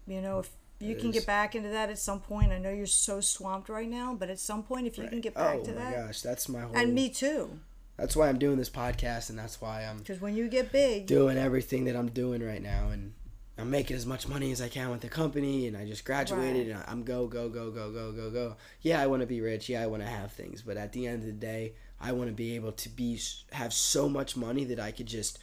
[0.05, 0.49] you know if
[0.81, 3.69] you It can get back into that at some point i know you're so swamped
[3.69, 5.71] right now but at some point if you can get back to that.
[5.71, 6.75] oh to my that gosh, that's my whole.
[6.75, 7.59] and me too
[7.97, 11.05] That's why I'm doing this podcast, and that's why I'm because when you get big
[11.05, 13.13] doing everything that I'm doing right now, and
[13.59, 16.67] I'm making as much money as I can with the company, and I just graduated,
[16.69, 16.75] Right.
[16.77, 18.55] and I'm go go go go go go go.
[18.81, 19.69] Yeah, I want to be rich.
[19.69, 22.29] Yeah, I want to have things, but at the end of the day, I want
[22.29, 23.19] to be able to be
[23.51, 25.37] have so much money that I could just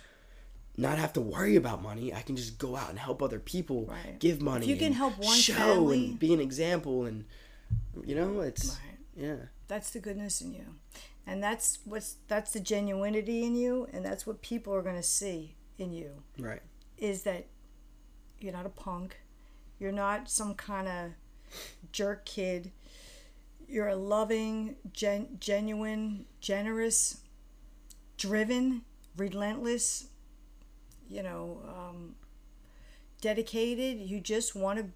[0.79, 2.15] not have to worry about money.
[2.15, 4.19] I can just go out and help other people, Right.
[4.19, 4.67] give money.
[4.67, 7.25] you can help one show family- and be an example, and
[8.05, 8.99] you know, it's Right.
[9.17, 9.37] yeah,
[9.67, 10.77] that's the goodness in you
[11.27, 15.03] and that's what's that's the genuinity in you and that's what people are going to
[15.03, 16.63] see in you right,
[16.97, 17.47] is that
[18.41, 19.21] you're not a punk.
[19.81, 21.11] You're not some kind of
[21.93, 22.73] jerk kid.
[23.69, 27.21] You're a loving, gen- genuine, generous,
[28.17, 28.83] driven,
[29.17, 30.09] relentless,
[31.09, 32.15] you know, um,
[33.21, 33.99] dedicated.
[33.99, 34.87] You just want to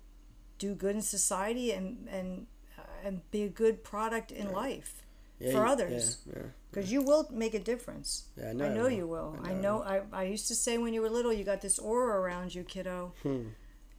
[0.58, 2.46] do good in society and and
[2.78, 5.02] uh, and be a good product in life
[5.40, 6.42] yeah, for you- others yeah, yeah.
[6.70, 8.24] because you will make a difference.
[8.36, 9.36] Yeah, I know I know, you will.
[9.42, 9.82] I I know know.
[9.82, 12.62] I, I used to say when you were little, you got this aura around you,
[12.64, 13.12] kiddo.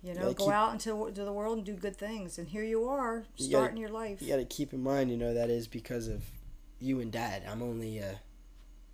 [0.05, 2.37] You know, go keep- out into to the world and do good things.
[2.37, 4.21] And here you are, You starting gotta- your life.
[4.21, 6.23] You got to keep in mind, you know, that is because of
[6.81, 7.43] you and dad.
[7.49, 8.15] I'm only uh,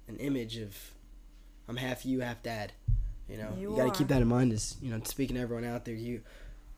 [0.07, 0.75] an image of.
[1.67, 2.73] I'm half you, half dad.
[3.29, 4.53] You know, You you, got to keep that in mind.
[4.53, 6.21] Is you know, speaking to everyone out there, you,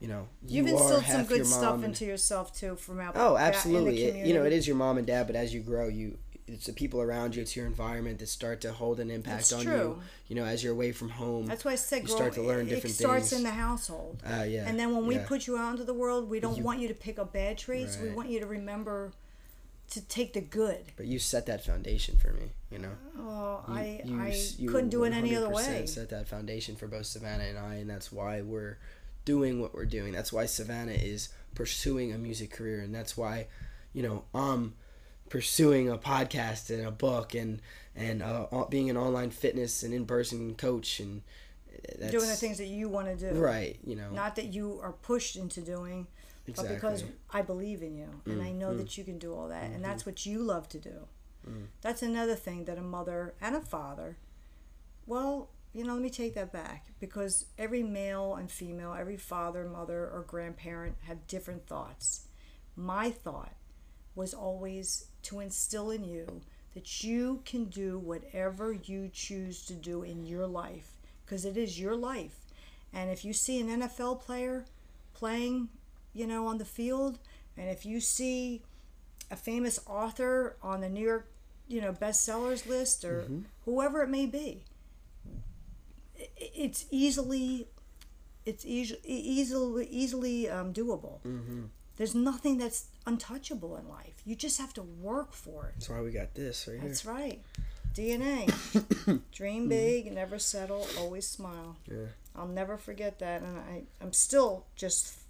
[0.00, 3.14] you know, you You've are instilled some good stuff and- into yourself too from out
[3.16, 4.02] Oh, back in the absolutely.
[4.04, 6.66] It- you know, it is your mom and dad, but as you grow, you it's
[6.66, 9.62] the people around you, it's your environment that start to hold an impact That's on
[9.62, 9.74] true.
[9.74, 10.02] you.
[10.26, 11.46] You know, as you're away from home.
[11.46, 13.40] That's why I said you grow, start to learn it- different It starts things.
[13.40, 14.20] in the household.
[14.26, 14.68] uh, yeah.
[14.68, 15.24] And then when we yeah.
[15.26, 17.56] put you out into the world, we don't You- want you to pick up bad
[17.56, 17.96] traits.
[17.96, 19.12] We want you to remember
[19.92, 20.84] to take the good.
[20.96, 22.50] but you set that foundation for me.
[22.70, 22.92] You know.
[23.18, 25.86] Oh, You- I you I you couldn't do it any other 100% way.
[25.86, 28.78] Set that foundation for both Savannah and I, and that's why we're
[29.24, 30.12] doing what we're doing.
[30.12, 33.46] That's why Savannah is pursuing a music career, and that's why,
[33.92, 34.74] you know, I'm
[35.28, 37.60] pursuing a podcast and a book and
[37.94, 41.22] and uh, being an online fitness and in person coach and
[41.98, 43.38] that's Doing the things that you want to do.
[43.38, 43.78] right.
[43.84, 46.06] You know, Not that you are pushed into doing,
[46.46, 46.74] exactly.
[46.74, 49.34] but because I believe in you and mm, I know Mm, that you can do
[49.34, 50.10] all that, and that's mm-hmm.
[50.10, 51.06] what you love to do.
[51.48, 51.66] Mm.
[51.80, 54.16] That's another thing that a mother and a father,
[55.06, 59.64] well, you know, let me take that back because every male and female, every father,
[59.64, 62.26] mother, or grandparent have different thoughts.
[62.76, 63.54] My thought
[64.14, 66.42] was always to instill in you
[66.74, 71.80] that you can do whatever you choose to do in your life because it is
[71.80, 72.38] your life.
[72.92, 74.66] And if you see an NFL player
[75.14, 75.68] playing,
[76.12, 77.18] you know, on the field,
[77.56, 78.62] and if you see
[79.30, 81.28] a famous author on the New York,
[81.68, 83.40] you know, bestsellers list or mm-hmm.
[83.64, 84.64] whoever it may be,
[86.36, 87.68] it's easily
[88.44, 91.20] it's easily easily easily um, doable.
[91.22, 91.64] Mm-hmm.
[91.96, 94.22] There's nothing that's untouchable in life.
[94.24, 95.74] You just have to work for it.
[95.74, 97.42] That's why we got this right That's right.
[97.94, 98.46] DNA.
[99.32, 99.68] Dream mm-hmm.
[99.68, 101.76] big, never settle, always smile.
[101.90, 102.06] Yeah.
[102.34, 105.21] I'll never forget that, and I I'm still just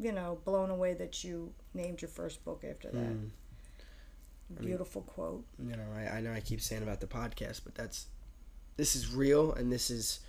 [0.00, 2.98] you know blown away that you named your first book after that.
[2.98, 3.26] Hmm.
[4.58, 5.44] Beautiful quote.
[5.64, 8.06] you know I, I know i keep saying about the podcast but that's
[8.76, 10.20] this is real and this is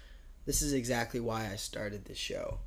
[0.45, 2.59] this is exactly why i started this show.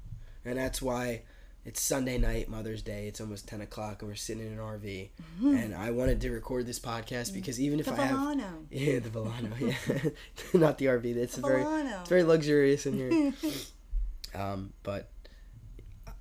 [0.44, 1.22] And that's why
[1.64, 4.82] it's sunday night mother's day it's almost 10 o'clock and we're sitting in an rv
[4.82, 5.56] mm-hmm.
[5.56, 7.34] and i wanted to record this podcast mm.
[7.34, 8.66] because even if The i have The Volano.
[8.70, 10.10] yeah the Volano yeah.
[10.60, 13.32] Not the rv it's The very it's very luxurious in here.
[14.34, 15.10] Um but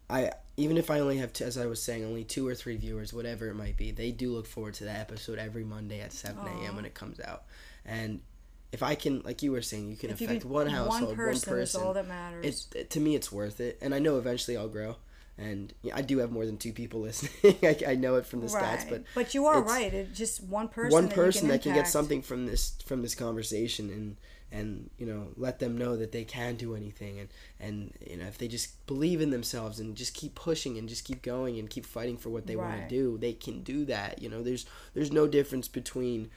[0.07, 2.75] i even if i only have two, as i was saying only two or three
[2.77, 6.11] viewers whatever it might be they do look forward to that episode every monday at
[6.13, 7.43] 7 a.m when it comes out
[7.85, 8.21] and
[8.71, 11.09] if i can like you were saying you can If you affect can- one household
[11.09, 12.45] one person, one is person all that matters.
[12.73, 14.95] it's to me it's worth it and i know eventually i'll grow
[15.37, 18.41] and yeah, i do have more than two people listening I, I know it from
[18.41, 19.03] the stats right.
[19.15, 19.91] but you are right.
[19.91, 20.91] It's just one person.
[20.91, 24.17] one person you can that can get something from this from this conversation and
[24.53, 28.25] and you know let them know that they can do anything and and you know
[28.25, 31.69] if they just believe in themselves and just keep pushing and just keep going and
[31.69, 34.41] keep fighting for what they want to do they can do that you know.
[34.43, 36.29] There's there's no difference between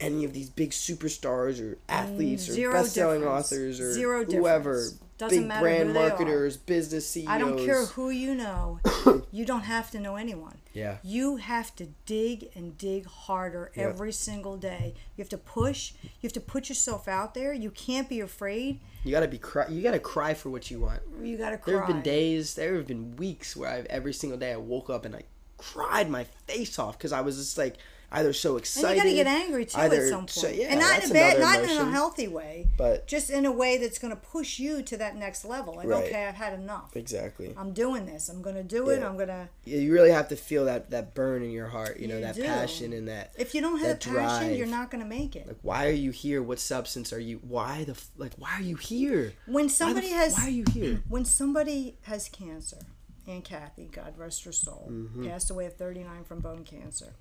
[0.00, 4.74] any of these big superstars or athletes or Mm, zero best-selling authors or Zero whoever
[4.74, 4.98] difference.
[5.22, 6.08] Doesn't big matter brand who they are.
[6.08, 8.80] marketers business CEOs I don't care who you know.
[9.32, 10.58] you don't have to know anyone.
[10.72, 13.86] yeah You have to dig and dig harder Yep.
[13.88, 14.94] every single day.
[15.16, 15.92] You have to push.
[16.02, 17.52] You have to put yourself out there.
[17.52, 18.80] You can't be afraid.
[19.04, 21.72] you gotta be cry you gotta cry for what you want You got to cry.
[21.72, 24.88] There have been days, there have been weeks where I've every single day I woke
[24.90, 25.22] up and I
[25.58, 27.76] cried my face off because I was just like
[28.12, 28.88] either so excited.
[28.88, 31.02] and you got to get angry too either at some point, so- yeah, and not
[31.02, 34.14] in a bad, not in a healthy way, But- just in a way that's going
[34.14, 35.74] to push you to that next level.
[35.74, 36.04] Like, Right.
[36.04, 36.94] okay, I've had enough.
[36.96, 37.54] Exactly.
[37.56, 38.28] I'm doing this.
[38.28, 39.02] I'm going to do it.
[39.02, 39.48] I'm going to.
[39.64, 41.98] Yeah, You really have to feel that that burn in your heart.
[41.98, 42.42] You know You that do.
[42.44, 43.32] passion and that.
[43.38, 44.56] If you don't have that passion, drive.
[44.58, 45.46] you're not going to make it.
[45.46, 46.42] Like, why are you here?
[46.42, 47.38] What substance are you?
[47.42, 48.32] Why the like?
[48.36, 49.32] Why are you here?
[49.46, 51.02] When Why the somebody has Why are you here?
[51.08, 52.78] when somebody has cancer,
[53.26, 55.26] Aunt Kathy, God rest her soul, Mm-hmm.
[55.28, 57.14] passed away at 39 from bone cancer.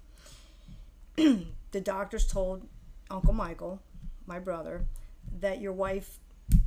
[1.72, 2.68] the doctors told
[3.10, 3.82] Uncle Michael,
[4.26, 4.86] my brother,
[5.40, 6.18] that your wife,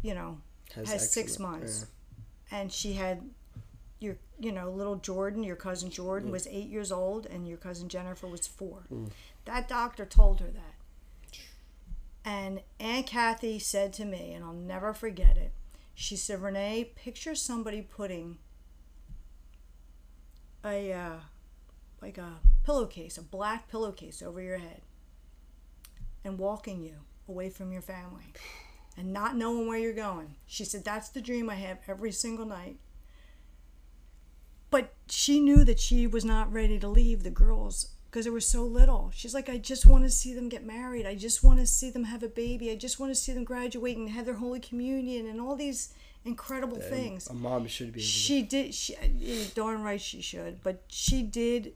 [0.02, 0.38] you know,
[0.74, 1.87] has, Has six months,
[2.50, 3.22] and she had
[4.00, 6.33] your, you know, little Jordan, your cousin Jordan, Mm.
[6.33, 8.83] was eight years old, and your cousin Jennifer was four.
[9.44, 10.74] That doctor told her that.
[12.24, 15.52] And Aunt Kathy said to me, and I'll never forget it.
[15.94, 18.38] She said, "Renee, picture somebody putting
[20.64, 21.16] a uh,
[22.00, 22.33] like a
[22.64, 24.83] pillowcase, a black pillowcase over your head,
[26.24, 26.96] and walking you
[27.29, 28.33] away from your family,
[28.96, 32.46] and not knowing where you're going." She said, "That's the dream I have every single
[32.46, 32.79] night."
[34.70, 38.40] But she knew that she was not ready to leave the girls because they were
[38.40, 39.11] so little.
[39.12, 41.05] She's like, I just want to see them get married.
[41.05, 42.70] I just want to see them have a baby.
[42.70, 45.94] I just want to see them graduate and have their Holy Communion and all these
[46.24, 47.27] incredible things.
[47.27, 48.00] A mom should be.
[48.00, 48.72] She did.
[48.72, 50.62] She eh, darn right she should.
[50.62, 51.74] But she did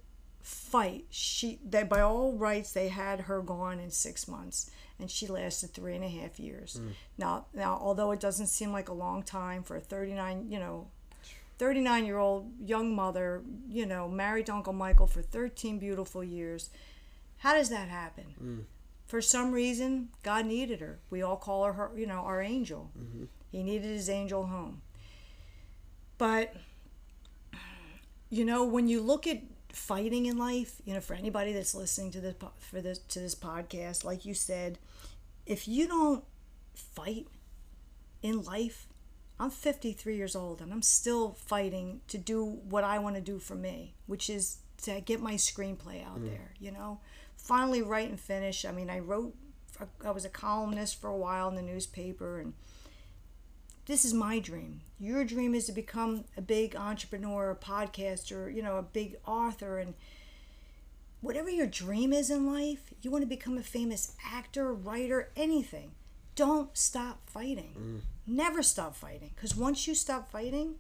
[0.49, 1.05] fight.
[1.11, 5.75] She that by all rights they had her gone in six months, and she lasted
[5.75, 6.79] three and a half years.
[6.79, 6.89] Hmm.
[7.19, 10.59] Now, now although it doesn't seem like a long time for a thirty nine, you
[10.59, 10.89] know,
[11.59, 16.71] 39 year old young mother, you know, married to Uncle Michael for 13 beautiful years.
[17.39, 18.25] How does that happen?
[18.39, 18.59] Hmm.
[19.07, 21.01] For some reason, God needed her.
[21.11, 22.91] We all call her, her you know, our angel.
[22.99, 23.25] Mm-hmm.
[23.51, 24.83] He needed his angel home.
[26.19, 26.55] But,
[28.29, 29.41] you know, when you look at
[29.79, 33.35] fighting in life, you know, for anybody that's listening to this for this to this
[33.35, 34.79] podcast, like you said,
[35.47, 36.25] if you don't
[36.75, 37.27] fight
[38.23, 38.89] in life,
[39.39, 43.39] I'm 53 years old and I'm still fighting to do what I want to do
[43.39, 46.27] for me, which is to get my screenplay out mm-hmm.
[46.27, 47.01] there, you know?
[47.37, 48.65] Finally write and finish.
[48.65, 49.35] I mean, I wrote,
[50.05, 52.53] I was a columnist for a while in the newspaper and
[53.89, 54.83] this is my dream.
[55.01, 59.79] Your dream is to become a big entrepreneur, a podcaster, you know, a big author
[59.79, 59.95] and
[61.21, 65.93] whatever your dream is in life, you want to become a famous actor, writer, anything.
[66.37, 67.75] Don't stop fighting.
[67.77, 68.01] Mm.
[68.27, 69.31] Never stop fighting.
[69.35, 70.77] Because once you stop fighting,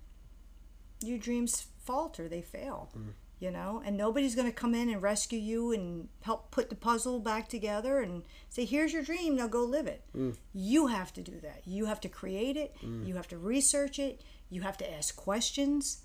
[1.02, 2.90] your dreams falter, they fail.
[2.96, 3.12] Mm.
[3.40, 6.74] You know, and nobody's going to come in and rescue you and help put the
[6.74, 10.02] puzzle back together and say, here's your dream, now go live it.
[10.16, 10.36] Mm.
[10.52, 11.62] You have to do that.
[11.64, 13.06] You have to create it, mm.
[13.06, 16.02] you have to research it, you have to ask questions.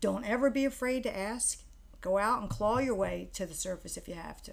[0.00, 1.64] Don't ever be afraid to ask.
[2.00, 4.52] Go out and claw your way to the surface if you have to,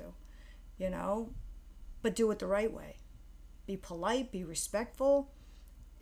[0.80, 1.30] you know,
[2.02, 2.98] but do it the right way.
[3.68, 5.32] Be polite, be respectful,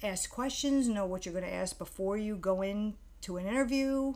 [0.01, 4.13] ask questions, know what you're going to ask before you go in to an interview,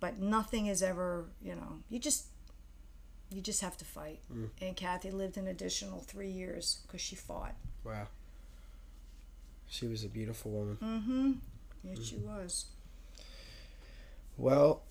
[0.00, 2.26] but nothing is ever, you know, you just
[3.30, 4.20] you just have to fight.
[4.60, 7.54] And Kathy lived an additional 3 years cuz she fought.
[7.84, 8.08] Wow.
[9.68, 10.76] She was a beautiful woman.
[10.80, 11.38] Mm Mhm.
[11.82, 12.66] Yes, she was.
[14.36, 14.82] Well,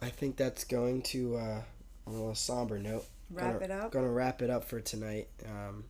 [0.00, 1.62] I think that's going to uh,
[2.06, 3.06] on a little somber note.
[3.30, 3.92] Wrap gonna, it up.
[3.92, 5.28] Gonna wrap it up for tonight.
[5.44, 5.84] Um,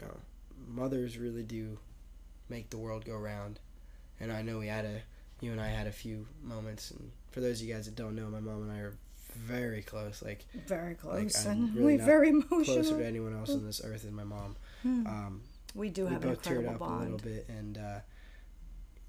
[0.00, 0.16] you know,
[0.68, 1.78] mothers really do
[2.48, 3.58] make the world go round,
[4.18, 5.02] and I know we had a
[5.40, 6.90] you and I had a few moments.
[6.90, 8.94] And for those of you guys that don't know, my mom and I are
[9.34, 10.22] very close.
[10.22, 11.46] Like Very close.
[11.46, 14.56] I'm and really we very closer to anyone else on this earth than my mom.
[14.84, 15.42] Um,
[15.74, 18.00] We do we have both teared up a little bit, and uh,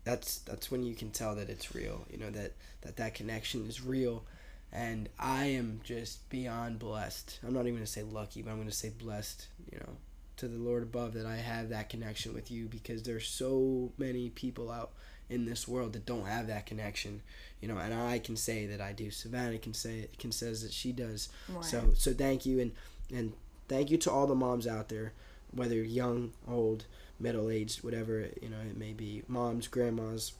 [0.03, 2.05] that's that's when you can tell that it's real.
[2.09, 4.24] You know that that that connection is real,
[4.72, 7.39] and I am just beyond blessed.
[7.45, 9.47] I'm not even gonna say lucky, but I'm gonna say blessed.
[9.72, 9.93] You know,
[10.38, 14.30] to the Lord above that I have that connection with you because there's so many
[14.30, 14.91] people out
[15.32, 17.22] in this world that don't have that connection.
[17.62, 19.10] You know, and I can say that I do.
[19.10, 21.30] Savannah can say can says that she does.
[21.50, 21.64] Right.
[21.64, 22.72] So so thank you and
[23.14, 23.34] and
[23.68, 25.14] thank you to all the moms out there,
[25.52, 26.86] whether young, old,
[27.20, 30.34] middle aged, whatever you know it may be, moms, grandmas,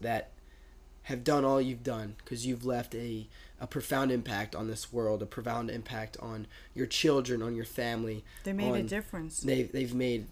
[0.00, 0.30] that
[1.08, 3.26] have done all you've done because you've left a
[3.60, 8.24] a profound impact on this world, a profound impact on your children, on your family.
[8.44, 10.26] They made a difference They've they've made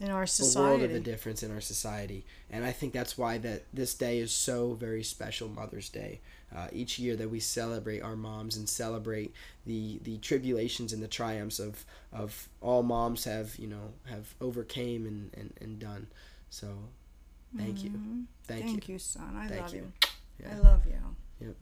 [0.00, 0.58] in our society.
[0.66, 3.94] a world of a difference in our society, and I think that's why that this
[3.94, 6.20] day is so very special, Mother's Day.
[6.54, 9.34] Uh, each year that we celebrate our moms and celebrate
[9.66, 15.06] the the tribulations and the triumphs of of all moms have you know have overcame
[15.06, 16.06] and and, and done.
[16.50, 16.68] So,
[17.56, 18.68] thank you, thank, Mm-hmm.
[18.72, 18.92] Thank you.
[18.94, 19.36] you, son.
[19.36, 19.80] I Thank love you.
[19.80, 19.92] you.
[20.40, 20.54] Yeah.
[20.54, 21.46] I love you.
[21.46, 21.56] Yep.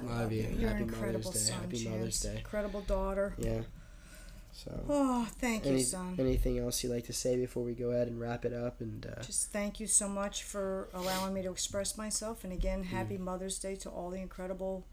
[0.00, 0.42] I Love you.
[0.58, 1.52] You're Happy an incredible Mother's Day.
[1.52, 1.88] son, Happy.
[1.88, 2.36] Mother's Day.
[2.38, 3.34] Incredible daughter.
[3.38, 3.60] Yeah.
[4.64, 6.16] So, Oh, thank you, son.
[6.18, 8.80] anything else you'd like to say before we go ahead and wrap it up?
[8.80, 12.42] And uh, Just thank you so much for allowing me to express myself.
[12.42, 13.20] And again, happy Mm.
[13.20, 14.84] Mother's Day to all the incredible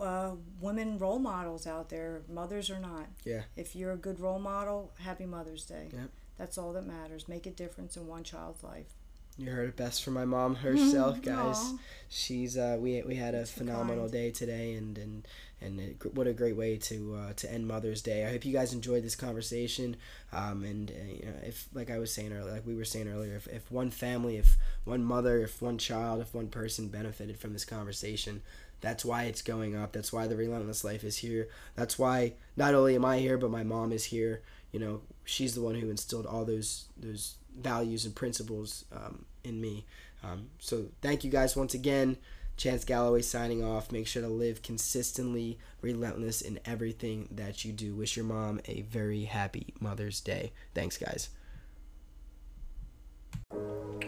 [0.00, 3.06] uh, women role models out there, mothers or not.
[3.24, 3.42] Yeah.
[3.56, 5.88] If you're a good role model, happy Mother's Day.
[5.92, 6.10] Yep.
[6.36, 7.26] That's all that matters.
[7.28, 8.94] Make a difference in one child's life.
[9.38, 11.30] You heard it best from my mom herself, Mm-hmm.
[11.48, 11.72] guys.
[12.08, 14.12] She's uh, we we had a phenomenal kind.
[14.12, 15.28] day today, and and
[15.60, 18.26] and it, what a great way to uh, to end Mother's Day.
[18.26, 19.96] I hope you guys enjoyed this conversation.
[20.32, 23.08] Um, and uh, you know, if like I was saying earlier, like we were saying
[23.08, 27.38] earlier, if, if one family, if one mother, if one child, if one person benefited
[27.38, 28.42] from this conversation,
[28.80, 29.92] that's why it's going up.
[29.92, 31.48] That's why the relentless life is here.
[31.76, 34.42] That's why not only am I here, but my mom is here.
[34.72, 39.60] You know, she's the one who instilled all those those values and principles um, in
[39.60, 39.86] me.
[40.22, 42.18] Um, so thank you guys once again.
[42.56, 43.92] Chance Galloway signing off.
[43.92, 47.94] Make sure to live consistently relentless in everything that you do.
[47.94, 50.52] Wish your mom a very happy Mother's Day.
[50.74, 51.30] Thanks, guys.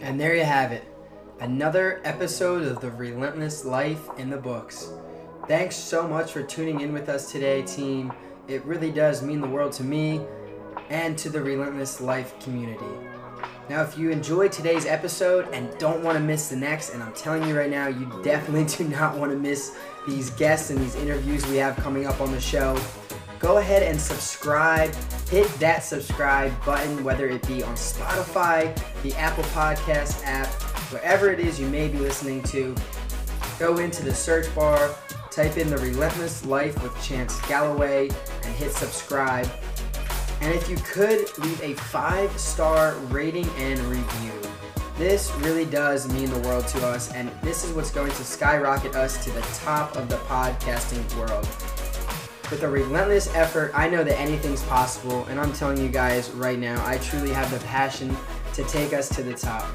[0.01, 0.83] And there you have it.
[1.39, 4.91] Another episode of The Relentless Life in the books.
[5.47, 8.11] Thanks so much for tuning in with us today, team.
[8.47, 10.21] It really does mean the world to me
[10.89, 12.85] and to the Relentless Life community.
[13.69, 17.13] Now, if you enjoyed today's episode and don't want to miss the next, and I'm
[17.13, 20.95] telling you right now, you definitely do not want to miss these guests and these
[20.95, 22.79] interviews we have coming up on the show,
[23.39, 24.93] go ahead and subscribe.
[25.29, 30.47] Hit that subscribe button, whether it be on Spotify, the Apple Podcast app,
[30.91, 32.75] wherever it is you may be listening to.
[33.57, 34.93] Go into the search bar,
[35.29, 38.09] type in The Relentless Life with Chance Galloway,
[38.43, 39.47] and hit subscribe.
[40.41, 44.31] And if you could leave a five star rating and review,
[44.97, 48.95] this really does mean the world to us, and this is what's going to skyrocket
[48.95, 51.47] us to the top of the podcasting world.
[52.51, 56.59] With a relentless effort, I know that anything's possible, and I'm telling you guys right
[56.59, 58.15] now, I truly have the passion
[58.53, 59.65] to take us to the top.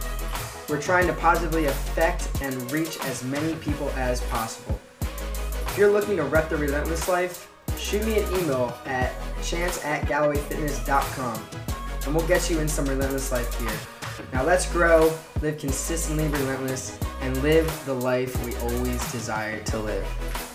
[0.68, 4.78] We're trying to positively affect and reach as many people as possible.
[5.00, 9.12] If you're looking to rep the relentless life, shoot me an email at
[9.42, 11.42] chance at gallowayfitness.com
[12.06, 13.72] and we'll get you in some relentless life gear.
[14.32, 15.12] Now let's grow,
[15.42, 20.45] live consistently relentless, and live the life we always desired to live.